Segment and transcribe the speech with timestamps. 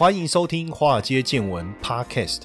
[0.00, 2.44] 欢迎收听《华尔街见闻》Podcast。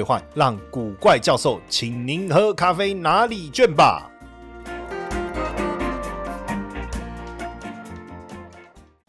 [0.33, 4.11] 让古怪教授请您喝咖啡拿礼券吧。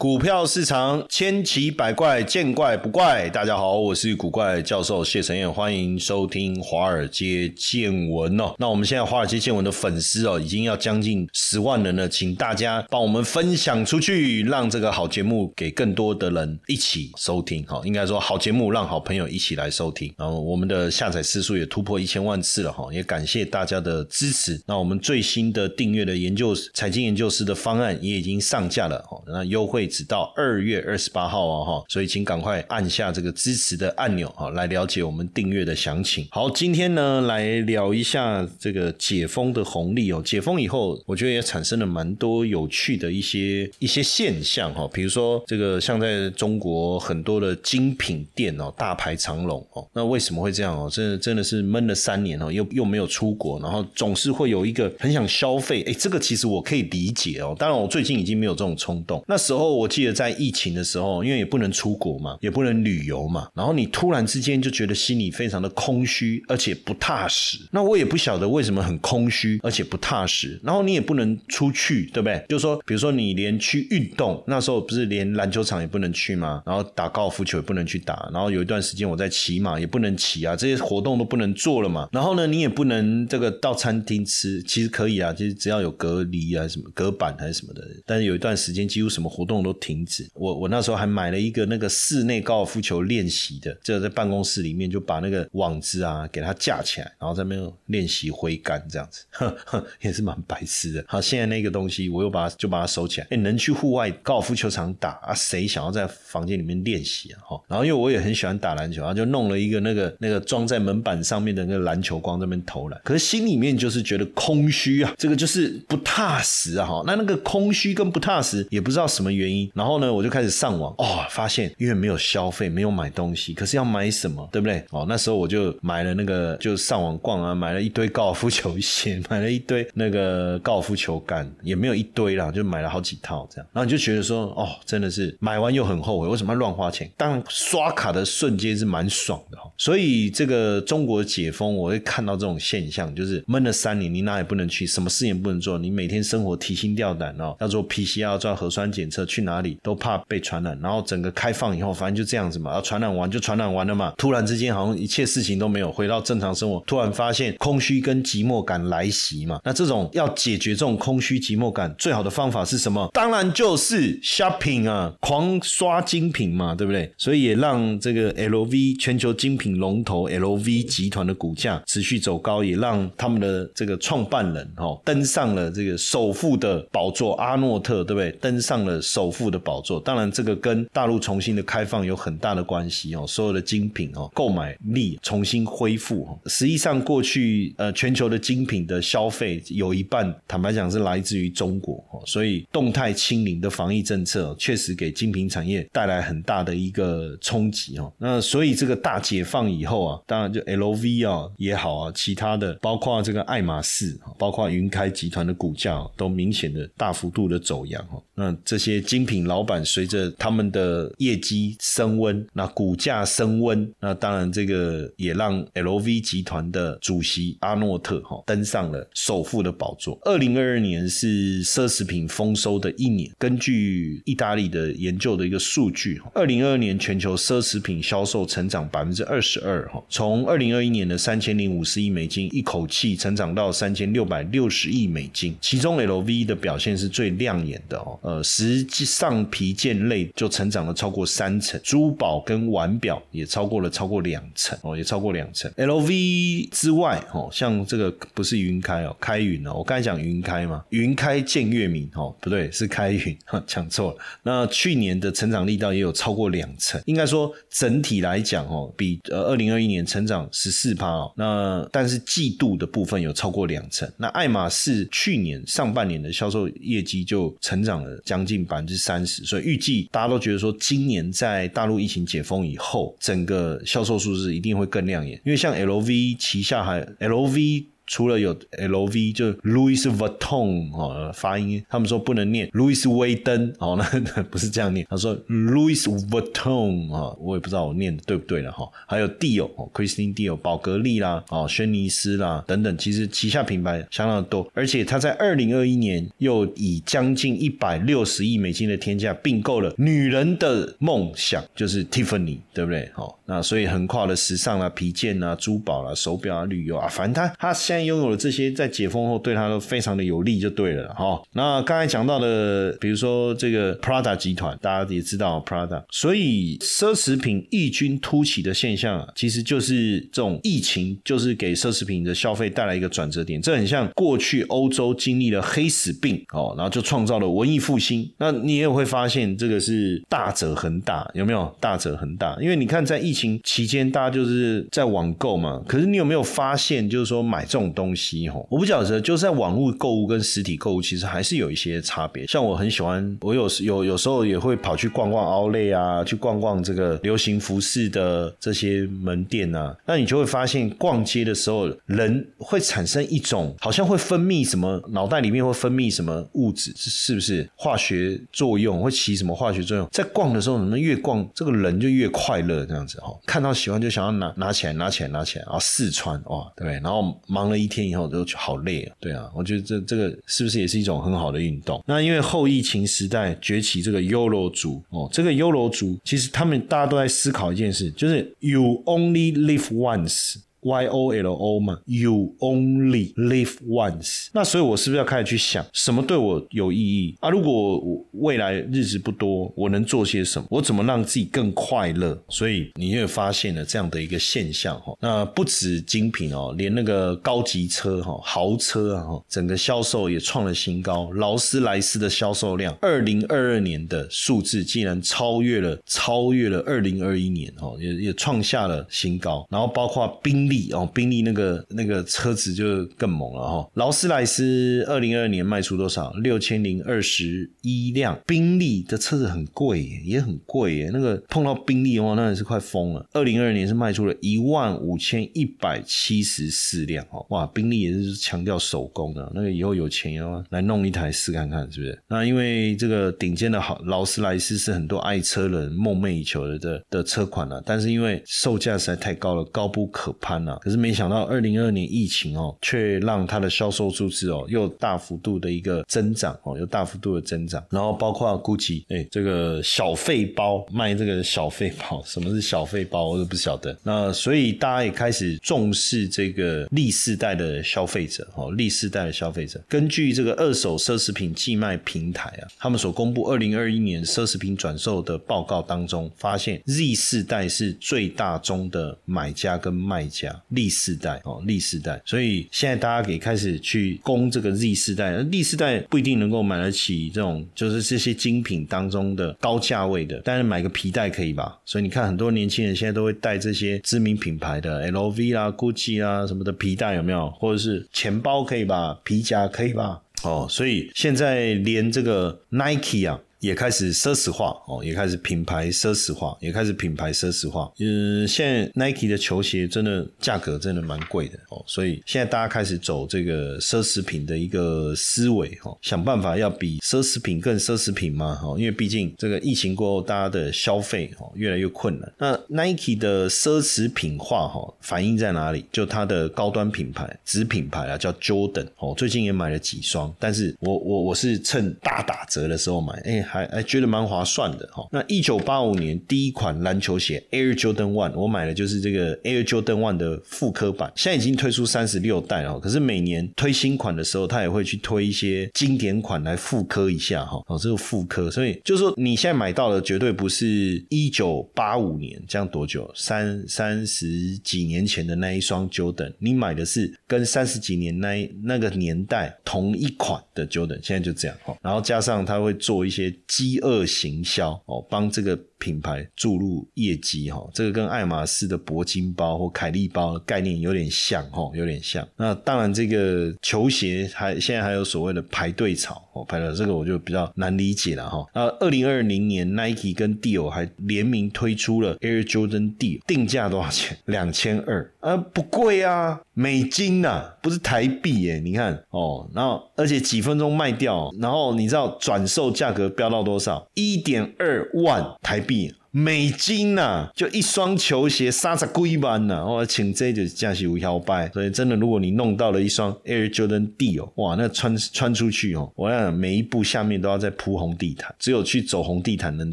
[0.03, 3.31] 股票市场千奇百怪，见怪不怪。
[3.31, 8.53] 大家好，我是古怪教授谢承彦，欢迎收听华尔街见闻哦。
[8.59, 17.65] 那我们现在华尔街见闻的粉丝哦，已经要将近十万人了，请大家帮我们分享出去，让这个好节目给更多的人一起收听。
[17.67, 20.13] 哈，应该说好节目让好朋友一起来收听。
[20.19, 24.61] 然后我们的下载次数也突破一千万次了哈，也感谢大家的支持。
[24.67, 29.89] 那我们最新的订阅的研究财经研究师的方案也已经上架了哈，那优惠。
[29.93, 36.27] 直到二月二十八号啊哈，所以请赶快按下这个支持的按钮哈，来了解我们订阅的详情。
[36.31, 40.23] 好，今天呢来聊一下这个解封的红利哦。
[40.25, 50.89] 解封以后，我觉得也产生了蛮多有趣的一些一些现象哈，比如说这个像在中国很多的精品店哦，大排长龙哦，那为什么会这样哦？
[50.91, 57.55] 这真的是闷了三年哦，又又没有出国，然后总是会有一个很想消费，哎，这个其实我可以理解哦。
[57.59, 59.82] 当然，我最近已经没有这种冲动，那时候。
[59.83, 67.59] 我记得在疫情的时候，因为也不能出国嘛，也不能旅游嘛，然后你突然之间就觉得心里非常的空虚，而且不踏实。
[67.73, 70.61] 那我也不晓得为什么很空虚，而且不踏实。
[70.63, 72.45] 然后你也不能出去，对不对？
[72.49, 76.63] 就说，比如说你连去运动，那时候不是连篮球场也不能去吗？
[76.65, 78.31] 然后打高尔夫球也不能去打。
[78.33, 82.09] 然后有一段时间我在骑马，也不能骑啊，这些活动都不能做了嘛。
[82.13, 87.83] 然后呢，你也不能这个到餐厅吃，其实可以啊，其实只要有隔离啊什么隔板还是什么的。
[88.07, 89.72] 但是有一段时间几乎什么活动都。
[89.75, 90.29] 停止！
[90.35, 99.25] 我我那时候还买了一个那个室内高尔夫球练习的，就在办公室里面就把那个网子啊给它架起来，然后在那边练习挥杆这样子，
[100.01, 101.05] 也是蛮白痴的。
[101.07, 103.27] 好，现在那个东西我又把它就把它收起来。
[103.31, 105.35] 哎，能去户外高尔夫球场打啊？
[105.35, 107.41] 谁想要在房间里面练习啊？
[107.45, 113.01] 哈，然后因为我也很喜欢打篮球，然后就弄了一个那个那个装在门板上面的那个篮球光，那边投篮。
[113.05, 116.87] 可是心里面就是觉得空虚啊，这个就是不踏实啊！
[116.87, 119.52] 哈，那那个空虚跟不踏实也不知道什么原因。
[119.75, 124.85] 然后呢，我就开始上网哦，发现因为没有消费，没有买东西，可是要买什么，对不对？
[124.91, 133.67] 哦，那时候我就买了那个，就上网逛啊，买了一堆高尔夫球鞋， 买了一堆那个高尔夫球杆，也没有一堆啦，就买了好几套这样。
[133.73, 137.11] 然后你就觉得说，哦，真的是买完又很后悔，为什么要乱花钱？
[137.17, 139.71] 当刷卡的瞬间是蛮爽的哈。
[139.77, 149.79] 所以这个中国解封，我会看到这种现象，就是闷了三年，你哪也不能去，什么事也不能做，你每天生活提心吊胆哦，要做 PCR，做核酸检测，去哪里？
[149.83, 154.13] 都怕被传染，然后整个开放以后，反正就这样子嘛，然后传染完就传染完了嘛。
[154.17, 156.83] 突然之间，好像一切事情都没有，回到正常生活。
[156.87, 159.61] 突然发现空虚跟寂寞感来袭嘛。
[159.65, 163.09] 那这种要解决这种空虚寂寞感，最好的方法是什么？
[163.13, 167.13] 当然就是 shopping 啊，狂刷精品嘛，对不对？
[167.19, 178.31] 所以也让这个 LV 全球精品龙头 LV 集团的股价持续走高，也让他们的这个创办人哦登上了这个首富的宝座，阿诺特对不对？
[178.41, 179.53] 登上了首富。
[179.53, 183.27] 的宝座，当然这个跟大陆重新的开放有很大的关系哦。
[183.27, 186.27] 所有的精品哦，购买力重新恢复。
[186.47, 192.23] 实际上，过去呃，全球的精品的消费有一半，坦白讲是来自于中国哦。
[192.25, 198.11] 所以，动态清零的防疫政策确实给精品产业带来很大的一个冲击哦。
[198.17, 208.23] 那所以这个大解放以后啊，当然就 LV 啊也好啊，其他的包括这个爱马仕，包括云开集团的股价都明显的大幅度的走扬哦。
[208.35, 209.43] 那这些精品。
[209.43, 220.19] 老板随着他们的业绩升温，那股价升温，那当然这个也让 LV 集团的主席阿诺特哈登上了首富的宝座。
[220.23, 245.71] 二零二二年是奢侈品丰收的一年，根据意大利的研究的一个数据，二零二二年全球奢侈品销售成长百分之二十二哈，从二零二一年的三千零五十亿美金一口气成长到三千六百六十亿美金，其中 LV 的表现是最亮眼的哦，呃，实际上皮件类就成长了超过三成，珠宝跟腕表也超过了超过两成哦，也超过两成。
[245.73, 253.37] LV 之外哦，像这个不是云开哦，开云哦，我刚才讲云开嘛，云开见月明哦，不对，是开云，
[253.67, 254.19] 讲错了。
[254.43, 264.11] 那去年的成长力道也有超过两成，应该说整体来讲哦，比呃二零二一年成长十四趴哦，那但是季度的部分有超过两成。
[264.17, 277.92] 那爱马仕去年上半年的销售业绩就成长了将近百分之三十，所以预计大家都觉得说，今年在大陆疫情解封以后，整个销售数字一定会更亮眼，因为像 LV 旗下还 LV。
[278.13, 285.07] 除了有 L V 就 Louis Vuitton 哦，发音他们说不能念 Louis 威登哦，那 不是这样念。
[285.09, 285.99] 他说 Louis
[286.29, 288.87] Vuitton 啊，我也不知道我念的对不对了哈。
[289.07, 294.71] 还有 Dior 哦，Christian Dior 宝格丽啦，哦，轩尼诗啦等等，其实旗下品牌相当的多。
[294.75, 303.11] 而且他在二零二一年又以将近一百六十亿美金的天价并购了女人的梦想，就是 Tiffany，对不对？
[303.15, 308.02] 哦，那所以横跨了时尚啦、皮件啊、珠宝啦、手表啊、旅游啊，反正他他现在。
[308.05, 311.41] 拥有了这些，在解封后对他都非常的有利，就对了哈。
[311.53, 323.61] 那刚才讲到的，比如说这个 Prada 集团，大家也知道 Prada，所以奢侈品异军突起的现象，其实就是这种疫情，就是给奢侈品的消费带来一个转折点。
[323.61, 328.29] 这很像过去欧洲经历了黑死病哦，然后就创造了文艺复兴。
[328.39, 332.57] 那你也会发现，这个是大者恒大，有没有大者恒大？
[332.61, 335.83] 因为你看，在疫情期间，大家就是在网购嘛。
[335.87, 342.47] 可是你有没有发现，就是说买这种东西哈，我不晓得，就是在网络购物跟实体购物其实还是有一些差别。
[342.47, 349.97] 像我很喜欢，我有有有时候也会跑去逛逛奥莱啊，去逛逛这个流行服饰的这些门店啊。
[350.07, 359.01] 那你就会发现，逛街的时候，人会产生一种好像会分泌什么，脑袋里面会分泌什么物质，是不是化学作用？
[359.01, 360.09] 会起什么化学作用？
[360.13, 363.35] 在逛的时候，你们越逛，这个人就越快乐，这样子哈。
[363.47, 372.03] 看到喜欢就想要拿拿起来，拿起来，拿起来，然后试穿哇，对，然后忙一天以后都好累啊，对啊，我觉得这这个是不是也是一种很好的运动？
[372.07, 380.57] 那因为后疫情时代崛起这个优柔族哦，这个优柔族其实他们大家都在思考一件事，就是 You only live once。
[380.83, 384.49] Y O L O 嘛，You only live once。
[384.53, 387.49] 那所以，我是不是要开始去想，什么对我有意义啊？
[387.51, 390.67] 如果我未来日子不多，我能做些什么？
[390.71, 392.37] 我怎么让自己更快乐？
[392.49, 395.17] 所以，你也发现了这样的一个现象哈。
[395.21, 401.31] 那不止精品哦，连那个高级车哈、豪车啊哈，整个销售也创了新高。
[401.35, 409.65] 劳斯莱斯的销售量，二零二二年的数字竟然超越了超越了二零二一年哦，也也创下了新高。
[409.71, 410.72] 然后包括宾。
[410.93, 413.91] 哦，宾利那个那个车子就更猛了哈。
[413.95, 416.33] 劳斯莱斯二零二二年卖出多少？
[416.35, 418.39] 六千零二十一辆。
[418.47, 421.11] 宾利的车子很贵，也很贵耶。
[421.13, 423.27] 那个碰到宾利的话，那也是快疯了。
[423.33, 427.45] 二零二二年是卖出了一万五千一百七十四辆哦。
[427.51, 432.19] 哇，宾利也是强调手工的，那个以后有钱要来弄一台试看看，是不是？
[432.29, 440.62] 那因为这个顶尖的好劳斯莱斯是很多爱车人梦寐以求的的的车款了，但是因为售价实在太高了，高不可攀。
[440.81, 447.83] 可是没想到，二零二二年疫情哦，却让它的销售数字哦又大幅度的一个增长哦，又大幅度的增长。
[447.91, 453.97] 然后包括 GUCCI，哎，这个小费包卖这个小费包， 什么是小费包我都不晓得。
[454.03, 459.83] 那所以大家也开始重视这个历世代的消费者哦，历世代的消费者。
[459.89, 470.52] 根据这个二手奢侈品寄卖平台啊，他们所公布二零二一年奢侈品转售的报告当中，发现 Z 世代是最大宗的买家跟卖家。
[470.69, 475.37] 历世代哦，历世代，所以现在大家可以开始去攻这个 Z 世代。
[475.51, 481.79] 历世代不一定能够买得起这种，就是这些精品当中的高价位的，但是买个皮带可以吧？
[481.85, 487.51] 所以你看，很多年轻人现在都会带这些知名品牌的 LV 啦、GUCCI 啊什么的皮带，有没有？
[487.53, 489.19] 或者是钱包可以吧？
[489.25, 490.21] 皮夹可以吧？
[490.43, 493.39] 哦，所以现在连这个 Nike 啊。
[493.63, 497.91] 也开始奢侈化哦，也开始品牌奢侈化，也开始品牌奢侈化。
[498.01, 512.33] 嗯，现在 Nike 的球鞋真的价格真的蛮贵的哦，所以现在大家开始走这个奢侈品的一个思维哈，想办法要比奢侈品更奢侈品嘛哈，因为毕竟这个疫情过后，大家的消费哈越来越困难。
[512.39, 515.87] 那 Nike 的奢侈品化哈反映在哪里？
[515.93, 523.49] 就它的高端品牌子品牌啊，叫 Jordan 哦，最近也买了几双，但是我我我是趁大打折的时候买，哎。
[523.53, 525.07] 还还觉得蛮划算的哈。
[525.13, 532.81] 那一九八五年第一款篮球鞋 Air Jordan One，我买的就是这个 Air Jordan One 的复刻版，现在已经推出三十六代了。
[532.81, 537.63] 可是每年推新款的时候，他也会去推一些经典款来复刻一下哈。
[537.67, 551.77] 哦，这个复刻，所以就是说你现在买到的绝对不是一九八五年这样多久三三十几年前的那一双 Jordan，你买的是跟三十几年那那个年代同一款的 Jordan，现在就这样哈。
[551.83, 555.59] 然后加上他会做一些饥饿行销哦，帮这个。
[555.83, 562.25] 品牌注入业绩哈，这个跟爱马仕的铂金包或凯利包的概念有点像哈，有点像。
[562.37, 568.47] 那当然，这个球鞋还现在还有所谓的排队潮哦，排队这个我就比较难理解了哈。
[568.55, 574.17] 那二零二零年，Nike 跟 Dior 还联名推出了 Air Jordan D，定价多少钱？
[574.27, 578.61] 两千二，啊，不贵啊，美金呐，不是台币耶。
[578.61, 583.89] 你看哦，然后而且几分钟卖掉，然后你知道转售价格飙到多少？
[583.95, 585.93] 一点二万台币。
[586.15, 599.73] 美金呐，就一双球鞋三十几万呐，我请这就价是无摇摆，所以真的，如果你弄到了一双 Air Jordan D 哦，哇，那穿穿出去哦，我想每一步下面都要在铺红地毯，只有去走红地毯能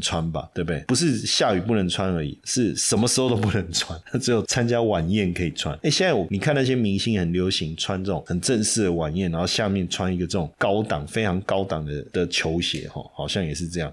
[0.00, 0.80] 穿吧，对不对？
[0.88, 5.78] 不是下雨不能穿而已，是什么时候都不能穿， 只有参加晚宴可以穿。
[5.82, 13.92] 哎，现在我你看那些明星很流行穿这种很正式的晚宴，然后下面穿一个这种高档、非常高档的的球鞋，哈，好像也是这样。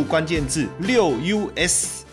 [0.03, 2.03] 关键字六 US。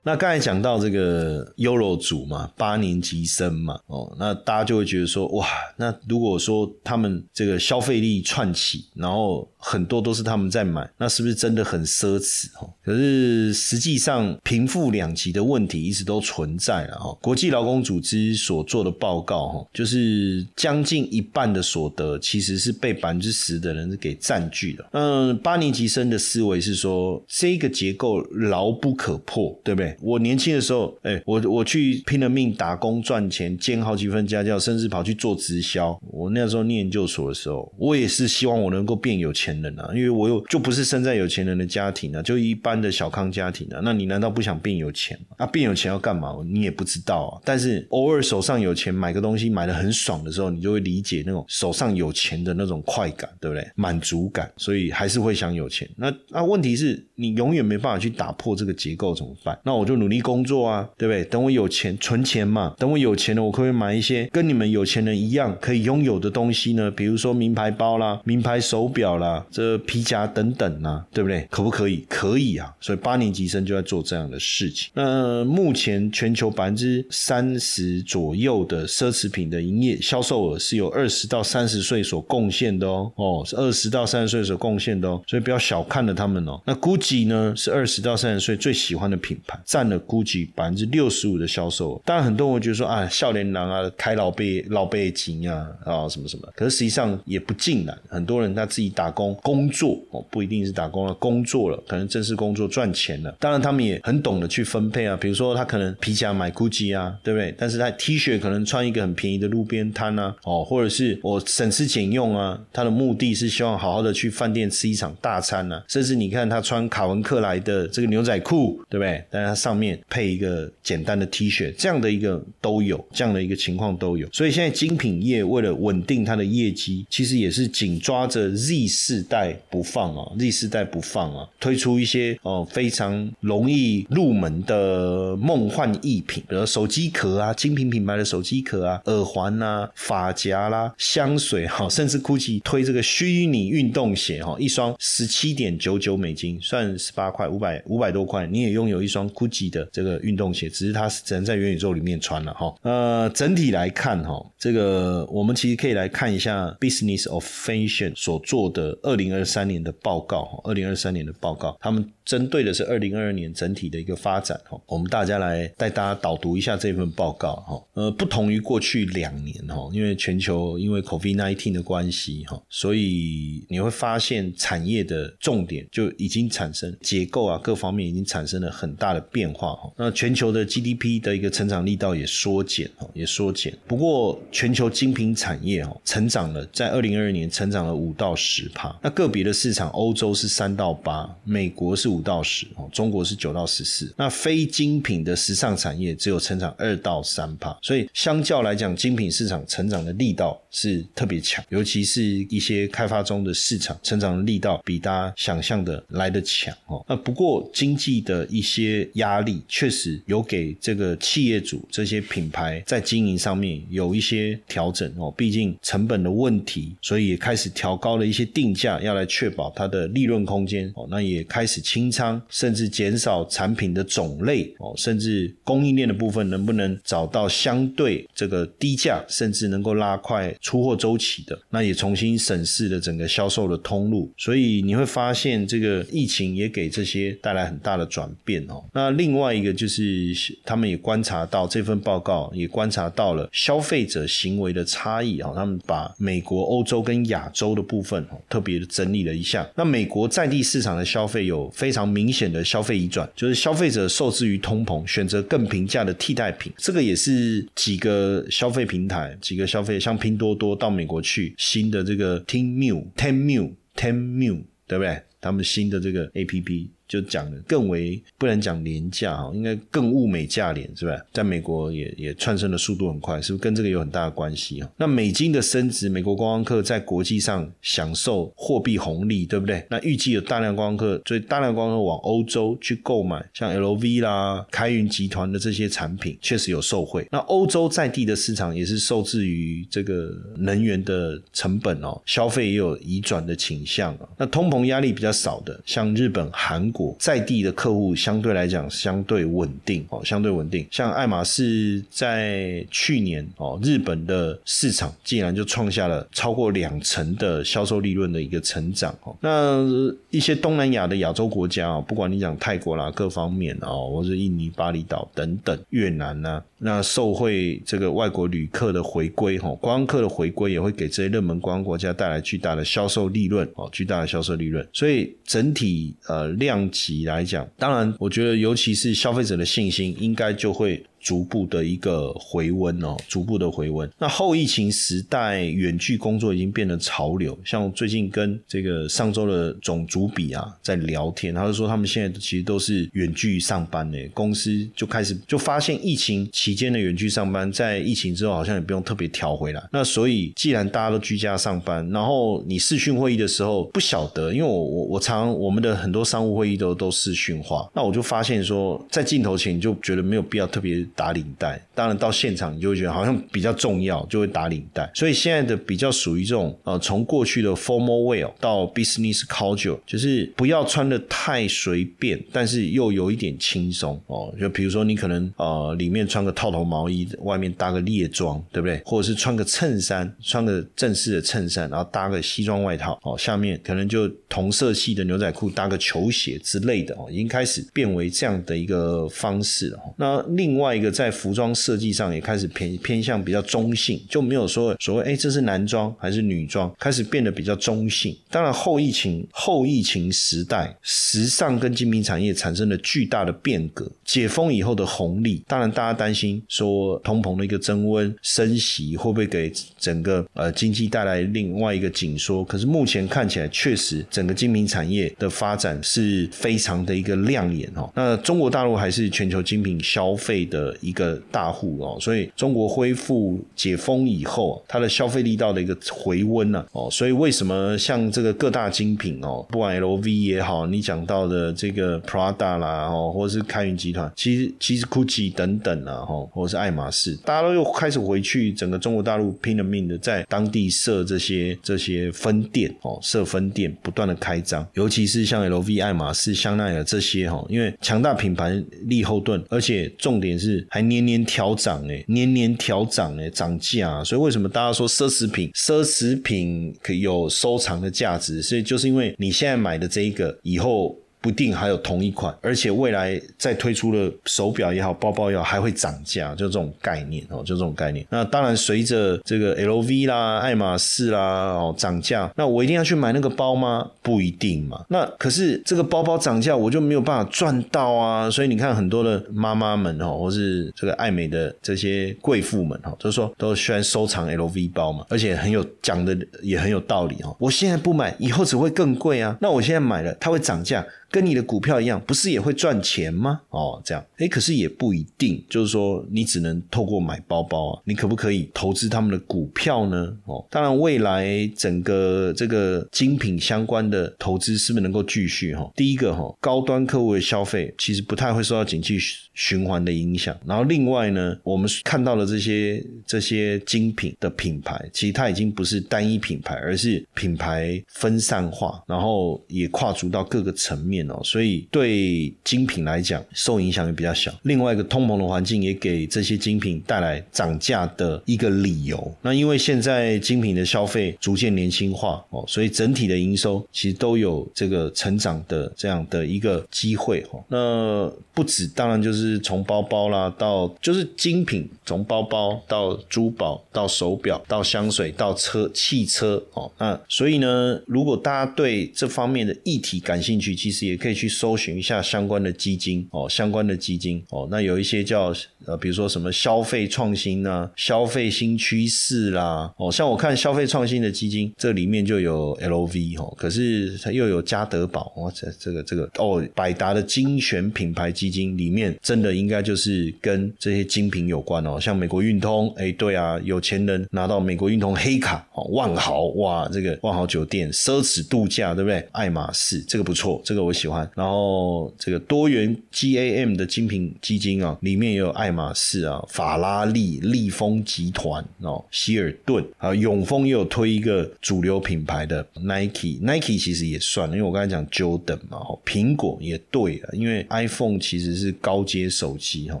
[0.04, 5.46] 那刚才讲到这个优柔组嘛，八年级生嘛，哦，那大家就会觉得说，哇，
[5.76, 12.50] 那如果说他们这个消费力串起，然后很多都是他们在买，那是不是真的很奢侈？
[12.54, 17.16] 哈，可是实际上贫富两极的问题一直都存在了哈。
[17.22, 24.88] 国际劳工组织所做的报告哈，就是将近一半的所得其实是被百分之十的人给占据了。
[24.92, 29.96] 嗯，八年级生的思维是说，这个结构牢不可破，对不对？
[30.00, 35.96] 我年轻的时候，哎，我我去拼了命打工赚钱，兼好几份家教，甚至跑去做直销。
[36.10, 43.80] 我那时候念研究所的时候，我也是希望我能够变有钱人啊，因为我又就不是生在有钱人的家庭啊，就一般的小康家庭啊。
[43.84, 45.36] 那你难道不想变有钱吗？
[45.38, 46.34] 啊，变有钱要干嘛？
[46.48, 47.42] 你也不知道啊。
[47.44, 53.64] 但是偶尔手上有钱，买个东西买的很爽的时候，你就会理解那种手上有钱的那种快感，对不对？
[53.76, 55.86] 满足感，所以还是会想有钱。
[55.96, 59.56] 那那问题是你永远没办法去打破这个结构，怎么办？
[59.62, 59.82] 那我。
[59.92, 61.22] 就努力工作啊，对不对？
[61.24, 66.90] 等我有钱存钱嘛，等我有钱了，我可不可以买一些跟你们有钱人一样可以拥有的东西呢？
[66.90, 71.46] 比如说名牌包啦、名牌手表啦、这皮夹等等啊，对不对？
[71.50, 72.04] 可不可以？
[72.08, 72.72] 可以啊！
[72.80, 74.90] 所以八年级生就在做这样的事情。
[74.94, 86.60] 那目前全球百分之三十左右的奢侈品的营业销售额是由二十到三十岁所贡献的哦，哦，是二十到三十岁所贡献的哦，所以不要小看了他们哦。
[86.66, 89.58] 那 GUCCI 呢，是二十到三十岁最喜欢的品牌。
[89.64, 107.54] 占了估计百分之六十五的销售额，当然很多人会觉得说啊，笑脸郎啊，开老辈老辈金啊啊什么什么，可是实际上也不尽然，很多人他自己打工工作哦，不一定是打工了，工作了，可能正式工作赚钱了，当然他们也很懂得去分配啊，比如说他可能皮夹买 GUCCI 啊，对不对？
[107.56, 119.22] 但是他 T 恤可能穿一个很便宜的路边摊啊，哦，或者是我省吃俭用啊，他的目的是希望好好的去饭店吃一场大餐啊，甚至你看他穿卡文克莱的这个牛仔裤，对不对？
[119.30, 124.28] 但是他上面配一个简单的 T 恤，这样的一个都有，这样的一个情况都有。
[124.32, 149.52] 所以现在精品业为了稳定它的业绩，其实也是紧抓着 Z 世代不放啊，Z 世代不放啊，推出一些哦非常容易入门的梦幻艺品，比如手机壳啊，精品品牌的手机壳啊，耳环啊，发夹啦，香水哈， 甚至 GUCCI 推这个虚拟运动鞋哈，一双十七点九九美金，算十八块，五百五百多块，你也拥有一双 GUCCI。
[149.70, 152.74] 的这个运动鞋，只是它只能在元宇宙里面穿了哈。
[152.82, 160.60] 呃，整体来看哈，这个我们其实可以来看一下 Business of Fashion 所做的二二零二三年的报告。
[160.64, 164.80] 二零二三年的报告，他们针对的是二零二二年整体的一个发展哈。
[164.86, 167.82] 我们大家来带大家导读一下这份报告哈。
[167.94, 179.92] 呃，不同于过去两年哈，因为全球因为 COVID nineteen 的关系哈，所以你会发现产业的重点就已经产生结构啊各方面已经产生了很大的变化哈。
[179.96, 183.76] 那全球的 GDP 的一个成长力道也缩减哈，也缩减。
[183.86, 188.98] 不过全球精品产业哈成长了，在二零二二年成长了五到十帕。
[189.02, 194.12] 那个别的市场，欧洲是三到八，美国是五到十，哦，中国是九到十四。
[194.16, 207.04] 那非精品的时尚产业只有成长二到三帕，所以相较来讲，精品市场成长的力道是特别强，尤其是一些开发中的市场，成长的力道比大家想象的来得强哦。
[207.08, 221.06] 那不过经济的一些压力，确实有给这个企业主这些品牌在经营上面有一些调整哦，毕竟成本的问题，所以也开始调高了一些定价，要来确保它的利润空间哦。
[221.10, 231.56] 那也开始清清仓，甚至减少产品的种类哦，甚至供应链的部分能不能找到相对这个低价，甚至能够拉快出货周期的？
[231.70, 234.32] 那也重新审视了整个销售的通路。
[234.36, 238.82] 所以你会发现，这个疫情也给这些带来很大的转变哦。
[238.92, 245.52] 那另外一个就是，他们也观察到这份报告也观察到了消费者行为的差异哦。
[245.54, 249.68] 他们把美国、欧洲跟亚洲的部分特别整理了一下。
[249.76, 256.72] 那美国在地市场的消费有非非常明显的消费移转，就是消费者受制于通膨，选择更平价的替代品。
[256.78, 265.20] 这个也是几个消费平台、几个消费像拼多多到美国去新的这个 Tenmew、Tenmew、Tenmew，对不对？
[265.38, 266.88] 他们新的这个 A P P。
[267.12, 271.14] 就讲的更为不能讲廉价哈，应该更物美价廉是吧？
[271.30, 274.90] 在美国也也窜升的速度很快，是不是跟这个有很大的关系哈？
[274.96, 279.84] 那美金的升值，美国观光客在国际上享受货币红利，对不对？
[279.90, 287.28] 那预计有大量观光客，所以大量观光客往欧洲去购买，像 L V 啦、开云集团的这些产品，确实有受惠。
[287.30, 294.26] 那欧洲在地的市场也是受制于这个能源的成本哦，消费也有移转的倾向啊。
[294.38, 297.01] 那通膨压力比较少的，像日本、韩国。
[297.18, 300.86] 在地的客户相对来讲相对稳定哦，相对稳定。
[300.90, 309.34] 像爱马仕在去年哦，日本的市场竟然就创下了超过两成的销售利润的一个成长哦。
[309.40, 309.82] 那
[310.30, 324.86] 一些东南亚的亚洲国家哦，不管你讲泰国啦，各方面哦，或者印尼巴厘岛等等，越南呢，那受惠这个外国旅客的回归哈，观光客的回归也会给这些热门观光国家带来巨大的销售利润哦，巨大的销售利润。
[324.92, 326.82] 所以整体呃量。
[326.92, 331.02] 起来讲，当然，我觉得尤其是消费者的信心，应该就会。
[331.22, 334.10] 逐步的一个回温哦，逐步的回温。
[334.18, 337.56] 那后疫情时代，远距工作已经变得潮流。
[337.64, 344.18] 像最近跟这个上周的总主笔啊在聊天，他就说他们现在其实都是远距上班呢。
[344.34, 349.82] 公司就开始就发现疫情期间的远距上班，在疫情之后好像也不用特别调回来。
[349.92, 361.06] 那所以既然大家都居家上班，然后你视讯会议的时候不晓得，因为我我我常我们的很多商务会议都都视讯化，那我就发现说在镜头前你就觉得没有必要特别。
[361.14, 365.10] 打领带，当然到现场你就会觉得好像比较重要，就会打领带。
[365.14, 374.54] 所以现在的比较属于这种呃，从过去的 formal wear 到 business casual，就是不要穿的太随便，但是又有一点轻松哦。
[374.60, 379.02] 就比如说你可能呃里面穿个套头毛衣，外面搭个猎装，对不对？
[379.04, 389.98] 或者是穿个衬衫，穿个正式的衬衫，然后搭个西装外套哦，下面可能就同色系的牛仔裤，搭个球鞋之类的哦，已经开始变为这样的一个方式了。
[390.16, 390.92] 那另外。
[390.92, 398.36] 一个在服装设计上也开始偏偏向比较中性，就没有说所谓哎这是男装还是女装，开始变得比较中性。
[398.48, 404.10] 当然后疫情后疫情时代，时尚跟精品产业产生了巨大的变革。
[404.24, 412.64] 解封以后的红利，当然大家担心说通膨的一个增温升息会不会给整个呃经济带来另外一个紧缩？
[412.64, 418.10] 可是目前看起来确实整个精品产业的发展是非常的一个亮眼哦。
[418.14, 420.91] 那中国大陆还是全球精品消费的。
[421.00, 450.81] 一个大户哦，所以中国恢复解封以后，它的消费力道的一个回温呢哦，所以为什么像这个各大精品哦，不管 L V 也好，你讲到的这个 Prada 啦哦，或者是开云集团，其实其实 Gucci 等等啊哈，或者是爱马仕，大家都又开始回去整个中国大陆拼了命的在当地设这些这些分店哦，设分店不断的开张，尤其是像 L V、爱马仕、香奈儿这些哈，因为强大品牌立后盾，而且重点是。
[450.90, 454.22] 还年年调涨哎，年年调涨哎，涨价。
[454.24, 455.70] 所以为什么大家说奢侈品？
[455.74, 461.16] 奢侈品可以有收藏的价值，所以就是因为你现在买的这一个，以后。
[461.42, 468.24] 不定还有同一款，而且未来再推出了手表也好，包包也好，还会涨价，就这种概念哦，就这种概念。
[468.30, 471.40] 那当然，随着这个 LV 啦、爱马仕啦
[471.72, 474.08] 哦涨价，那我一定要去买那个包吗？
[474.22, 475.04] 不一定嘛。
[475.08, 478.48] 那可是这个包包涨价，我就没有办法赚到啊。
[478.48, 487.56] 所以你看，很多的妈妈们哦，或是这个爱美的这些贵妇们哈，就是说都喜欢收藏 LV 包嘛，而且很有讲的也很有道理哦。
[487.58, 489.56] 我现在不买，以后只会更贵啊。
[489.60, 491.04] 那我现在买了，它会涨价。
[491.32, 493.62] 跟你的股票一样，不是也会赚钱吗？
[493.70, 500.36] 哦，这样，哎，可是也不一定，就是说你只能透过买包包啊，你可不可以投资他们的股票呢？
[500.44, 505.74] 哦，当然，未来整个这个精品相关的投资是不是能够继续？
[505.74, 509.18] 哈，第一个哈，高端客户的消费其实不太会受到景气
[509.54, 510.56] 循环的影响。
[510.66, 521.26] 然后另外呢，我们看到的这些这些精品的品牌，其实它已经不是单一品牌，而是品牌分散化，然后也跨足到各个层面。
[521.30, 524.52] 哦，所以对精品来讲，受影响也比较小。
[524.62, 529.34] 另外一个通膨的环境也给这些精品带来涨价的一个理由。
[529.42, 537.64] 那因为现在精品的消费逐渐年轻化哦，所以整体的营收其实都有这个成长的这样的一个机会哦。
[537.68, 546.92] 那不止，当然就是是从包包啦，到就是精品，从包包到珠宝，到手表，到香水，到车汽车哦。
[546.98, 551.16] 那所以呢，如果大家对这方面的议题感兴趣，其实也。
[551.22, 579.26] 可以去搜寻一下相关的基金哦，相关的基金哦，那有一些叫呃，比如说什么消费创新啊，消费新趋势啦，哦，像我看消费创新的基金，这里面就有 LV 哦，可是它又有嘉德宝，哇，这这个这个哦，百达的精选品牌基金里面，真的应该就是跟这些精品有关哦，像美国运通，哎，对啊，有钱人拿到美国运通黑卡哦，万豪哇，这个万豪酒店奢侈度假，对不对？
[579.32, 580.92] 爱马仕这个不错，这个我。
[580.92, 600.00] 喜欢，然后这个多元 GAM 的精品基金啊，里面也有爱马仕啊、法拉利、利丰集团哦、希尔顿啊、永丰也有推一个主流品牌的 Nike，Nike 其实也算，因为我刚才讲 Jordan 嘛，苹果也对啊，因为 iPhone 其实是高阶手机哈，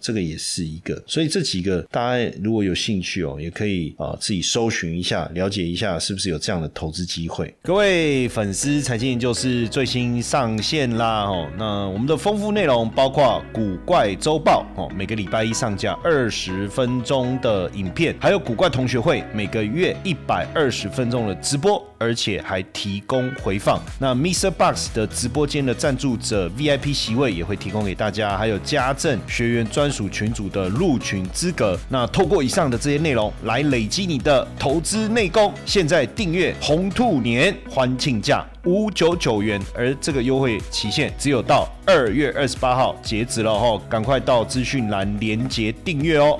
[0.00, 7.54] 这个也是一个，所以这几个大家如果有兴趣哦，也可以啊自己搜寻一下，了解一下是不是有这样的投资机会。
[7.62, 10.86] 各位粉丝，财经就是最新上线。
[10.96, 23.82] 啦哦，那我们的丰富内容包括古怪周报哦，每个礼拜一上架二十分钟的影片，还有古怪同学会每个月一百二十分钟的直播，而且还提供回放。
[23.98, 24.50] 那 Mr.
[24.50, 28.94] Box 的直播间的赞助者 VIP 席位也会提供给大家，还有家
[29.28, 31.78] 学员专属群组的入群资格。
[31.90, 38.42] 那透过以上的这些内容来累积你的投资内功，现在订阅红兔年欢庆价。
[38.64, 46.36] 五九九元，而这个优惠期限只有到二月二十八号截止了哈，赶快到资讯栏连接订阅哦。